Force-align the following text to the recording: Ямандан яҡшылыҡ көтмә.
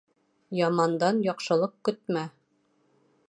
Ямандан 0.59 1.19
яҡшылыҡ 1.27 1.77
көтмә. 1.89 2.27